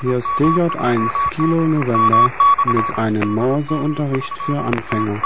[0.00, 2.32] Hier ist DJ1 Kilo November
[2.66, 5.20] mit einem Morseunterricht für Anfänger.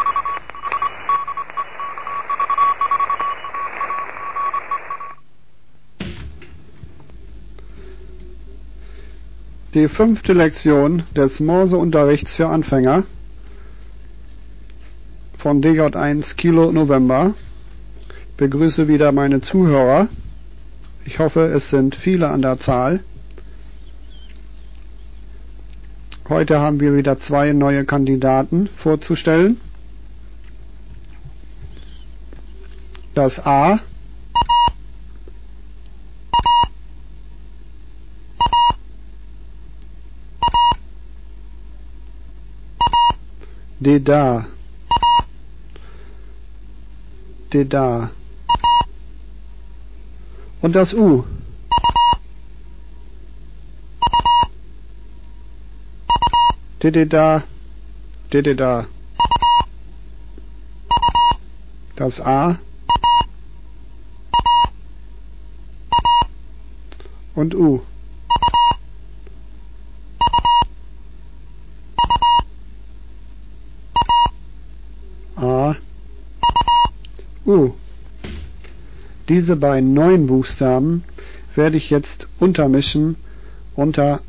[9.75, 13.03] Die fünfte Lektion des Morseunterrichts für Anfänger
[15.37, 17.35] von DJ1 Kilo November.
[18.39, 20.09] Begrüße wieder meine Zuhörer.
[21.05, 23.05] Ich hoffe, es sind viele an der Zahl.
[26.33, 29.61] Heute haben wir wieder zwei neue Kandidaten vorzustellen.
[33.15, 33.81] Das A
[43.79, 44.47] Deda
[47.53, 48.11] Deda
[50.63, 51.25] und das U.
[56.83, 57.45] Didida,
[58.33, 58.89] Didida.
[61.95, 62.59] Das A.
[67.37, 67.83] Und U.
[75.37, 75.77] A.
[77.47, 77.71] U.
[79.29, 81.05] Diese beiden neuen Buchstaben
[81.55, 83.15] werde ich jetzt untermischen
[83.77, 84.21] unter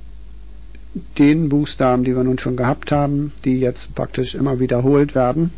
[1.17, 5.52] den Buchstaben, die wir nun schon gehabt haben, die jetzt praktisch immer wiederholt werden.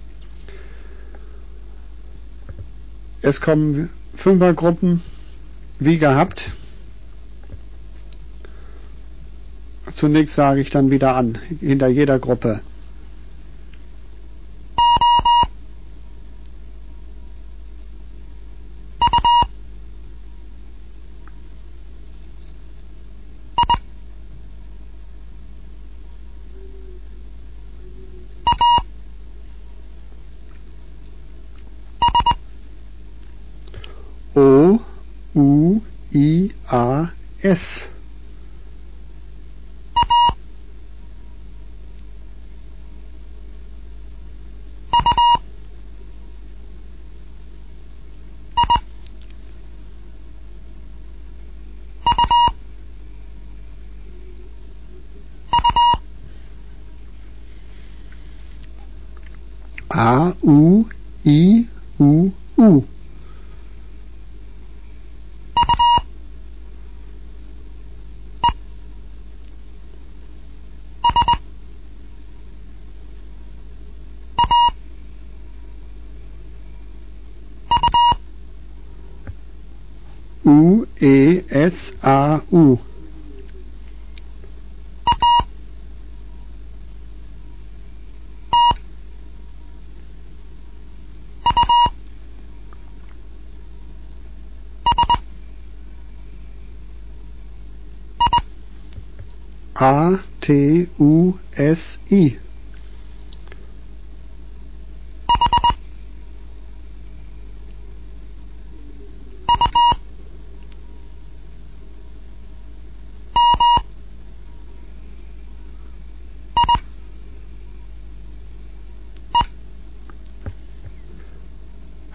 [3.22, 5.02] Es kommen Fünfergruppen
[5.80, 6.52] wie gehabt.
[9.94, 12.61] Zunächst sage ich dann wieder an, hinter jeder Gruppe.
[36.16, 37.88] I-A-S.
[81.01, 82.79] E S A U.
[99.75, 102.39] A T U S I.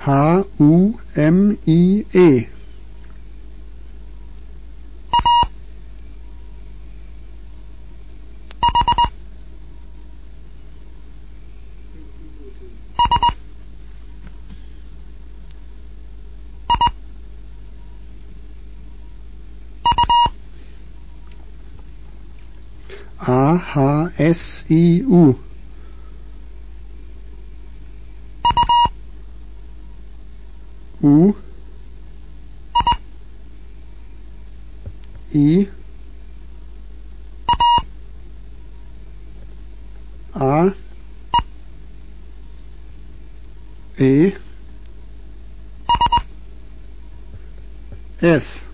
[0.02, 2.48] H U M I E.
[23.18, 25.49] A H S I U.
[31.02, 31.34] U
[35.34, 35.68] I
[40.34, 40.74] A
[43.98, 44.32] E
[48.20, 48.69] S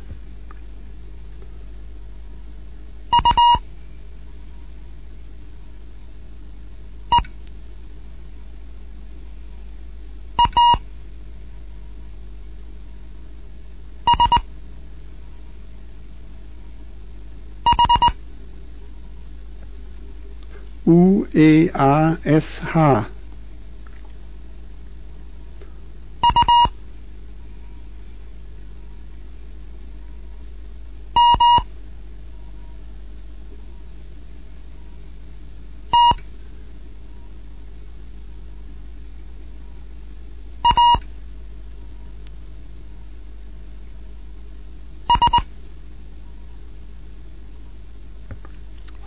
[21.78, 23.06] A S H.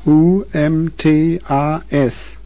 [0.05, 2.38] U M T R S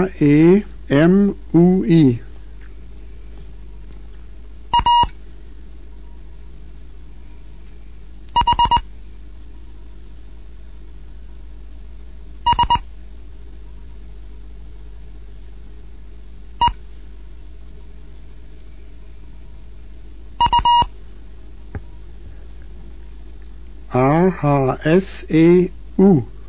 [0.00, 2.20] R E M U E.
[23.92, 26.39] R H S A U.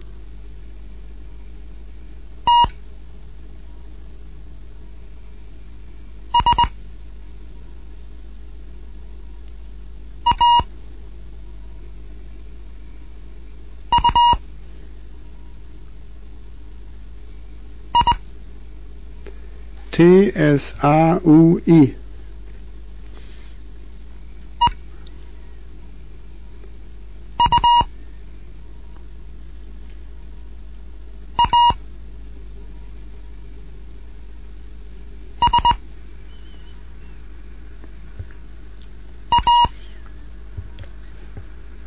[20.01, 21.95] I.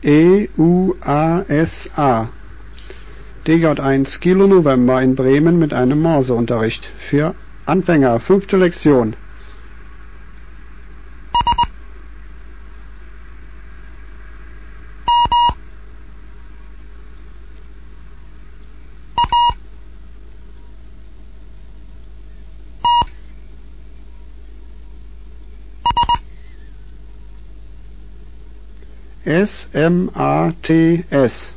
[0.02, 2.28] E U A S A.
[3.44, 7.34] DJ1 Kilo November in Bremen mit einem Morseunterricht für
[7.66, 9.16] Anfänger, fünfte Lektion.
[29.24, 31.54] S M A T S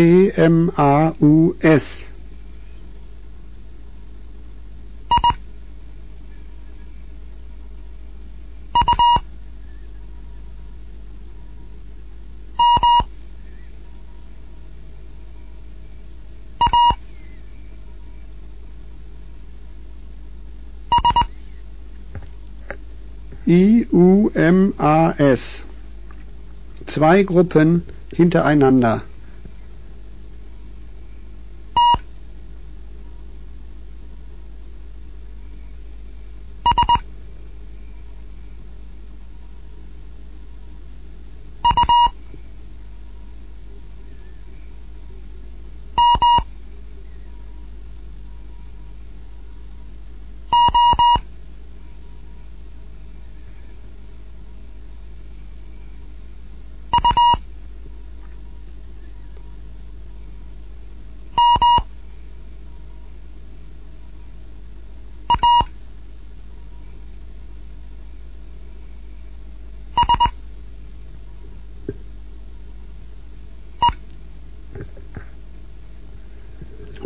[0.00, 2.06] T M A U S
[23.46, 25.62] I U M A S
[26.86, 29.02] Zwei Gruppen hintereinander.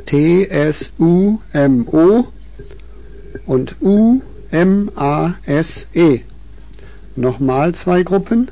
[0.06, 2.26] T S U M O
[3.46, 4.20] und U
[4.50, 6.20] M A S E.
[7.16, 8.50] Nochmal zwei Gruppen.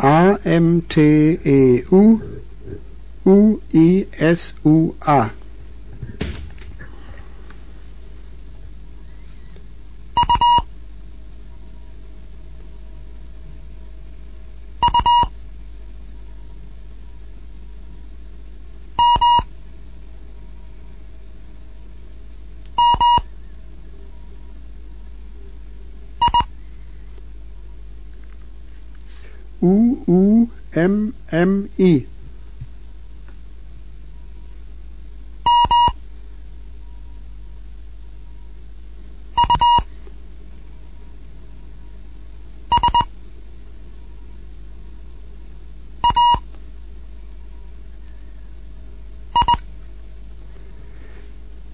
[0.00, 1.00] A M T
[1.44, 2.22] E U
[3.26, 5.32] U I S U A
[29.60, 32.06] U U M M I.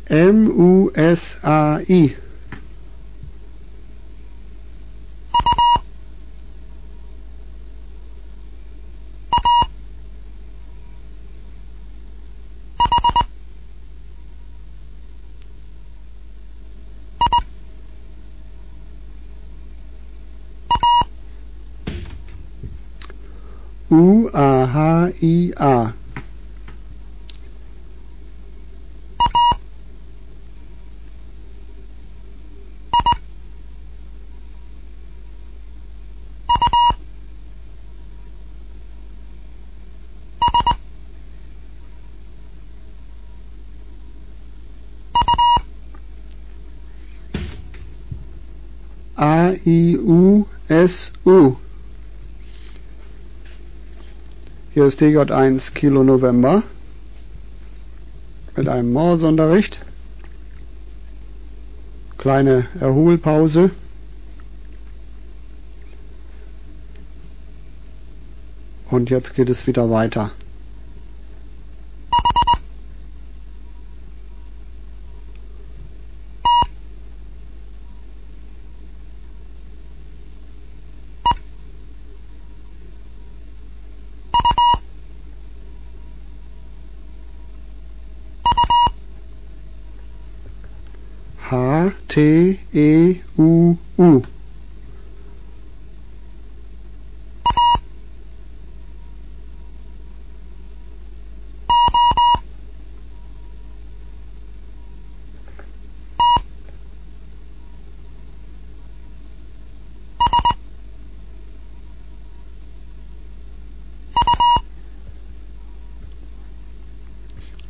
[0.09, 2.17] M U S A I.
[23.95, 25.95] U A H A.
[49.17, 51.64] A I U S U.
[54.75, 56.65] Hier ist DJ1 Kilo November
[58.57, 59.81] mit einem Morseunterricht.
[62.19, 63.71] Kleine Erholpause.
[68.91, 70.33] Und jetzt geht es wieder weiter.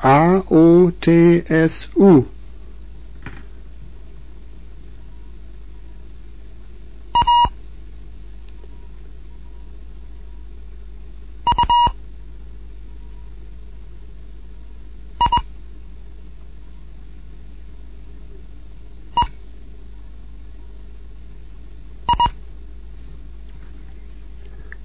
[0.07, 2.29] A O T S U.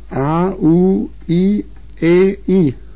[0.10, 1.66] A U I
[2.02, 2.89] E I.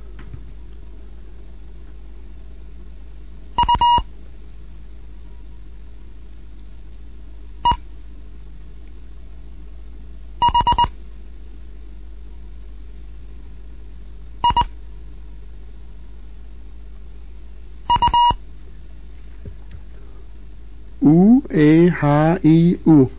[22.43, 23.09] H I U.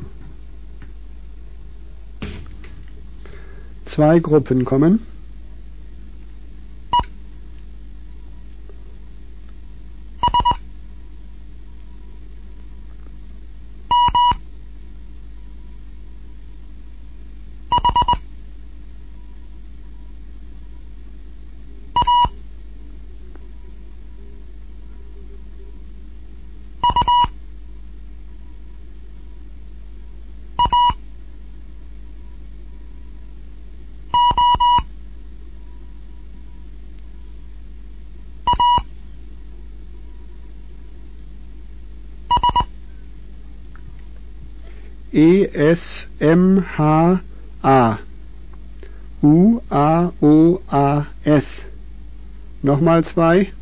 [3.87, 5.01] Zwei Gruppen kommen.
[45.15, 47.21] E S M H
[47.63, 47.99] A.
[49.23, 51.67] U A O A S.
[52.63, 53.53] Nochmal zwei.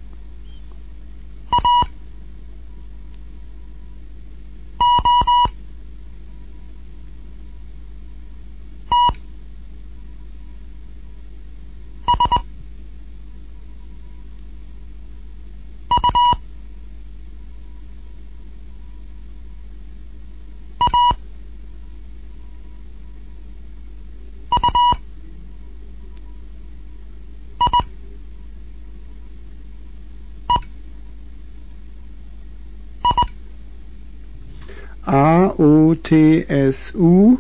[35.13, 37.39] A O T S U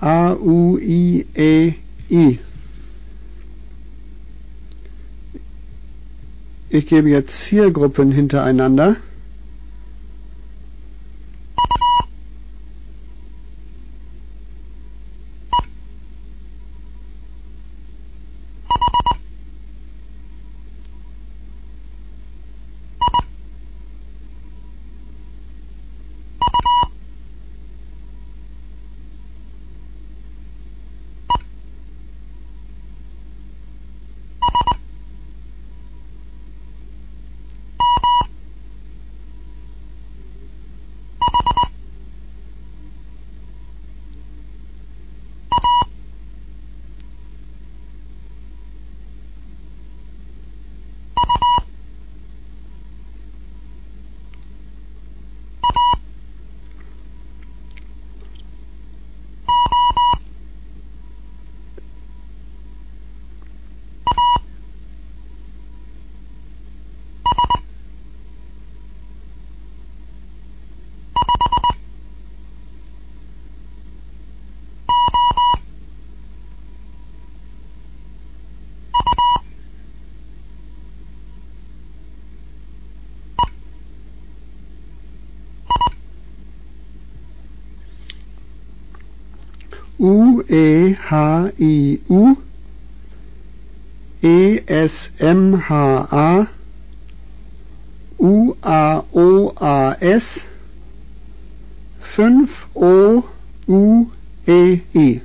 [0.00, 1.26] A U I
[2.08, 2.38] E.
[6.70, 8.96] Ich gebe jetzt vier Gruppen hintereinander.
[89.98, 92.36] U E H I U
[94.22, 96.48] E S M H A
[98.18, 100.46] U A O A S
[102.14, 103.24] 5 O
[103.68, 104.10] U
[104.46, 105.20] E I.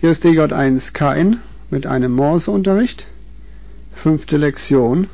[0.00, 3.06] Hier ist DJ1 KN mit einem Morseunterricht.
[3.92, 5.08] Fünfte Lektion.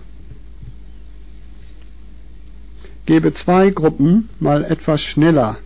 [3.05, 5.59] Gebe zwei Gruppen mal etwas schneller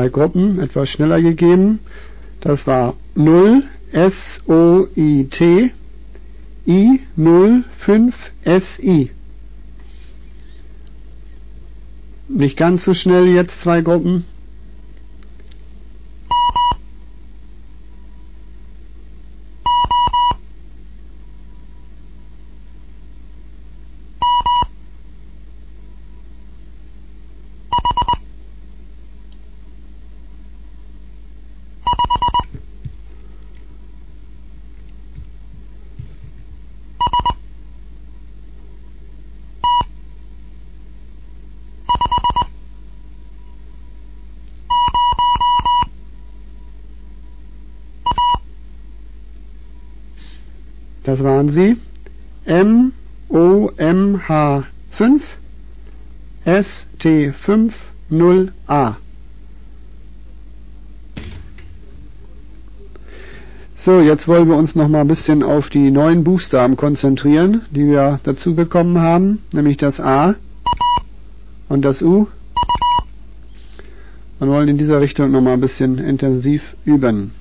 [0.00, 1.80] zwei Gruppen etwas schneller gegeben.
[2.40, 5.72] Das war 0 S-O-I-T
[6.66, 9.10] I 05 S-I.
[12.28, 14.24] Nicht ganz so schnell jetzt zwei Gruppen.
[51.10, 51.76] Das waren sie.
[52.44, 52.92] M
[53.28, 55.24] O M H 5
[56.44, 57.74] S T 5
[58.10, 58.94] 0 A.
[63.74, 67.88] So, jetzt wollen wir uns noch mal ein bisschen auf die neuen Buchstaben konzentrieren, die
[67.88, 70.36] wir dazu bekommen haben, nämlich das A
[71.68, 72.28] und das U.
[74.38, 77.32] Und wollen in dieser Richtung noch mal ein bisschen intensiv üben.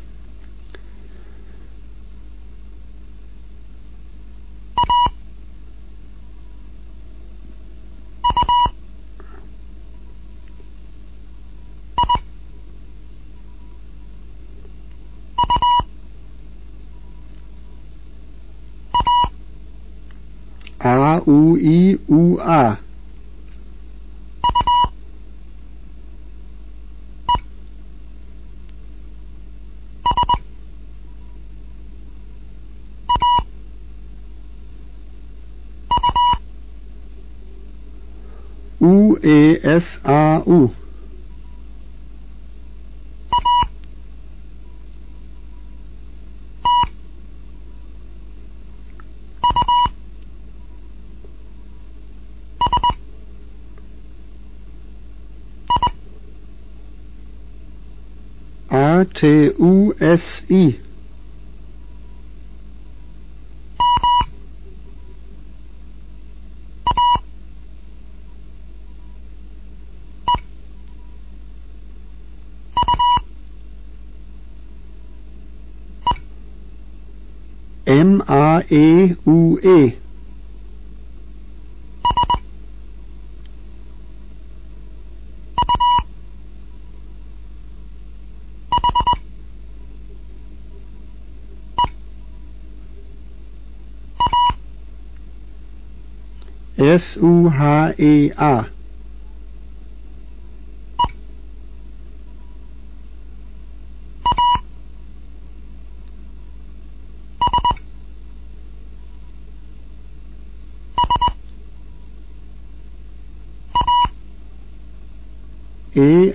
[22.39, 22.79] A.
[38.81, 40.88] U E S A U.
[59.19, 60.79] T U S I.
[77.85, 80.08] M A E U E.
[96.89, 98.65] S U H E A.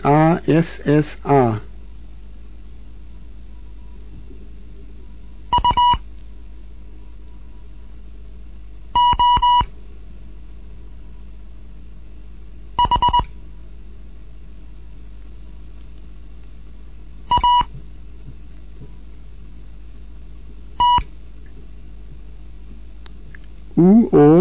[0.05, 1.74] A S S A.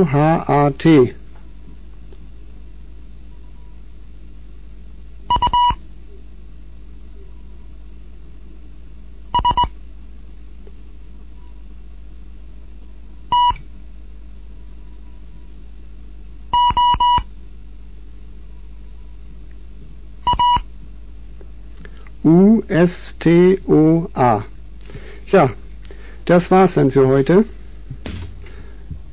[0.04, 1.13] U O H A T.
[22.26, 24.44] U S-T-O-A.
[25.28, 25.50] Ja,
[26.26, 27.46] das war's dann für heute.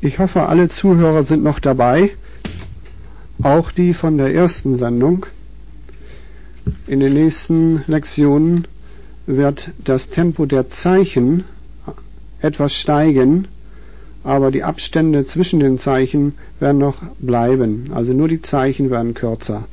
[0.02, 2.12] Ich hoffe, alle Zuhörer sind noch dabei,
[3.42, 5.26] auch die von der ersten Sendung.
[6.86, 8.66] In den nächsten Lektionen
[9.26, 11.44] wird das Tempo der Zeichen
[12.40, 13.48] etwas steigen,
[14.24, 17.90] aber die Abstände zwischen den Zeichen werden noch bleiben.
[17.94, 19.64] Also nur die Zeichen werden kürzer.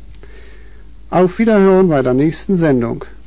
[1.09, 3.05] Auf Wiederhören bei der nächsten Sendung.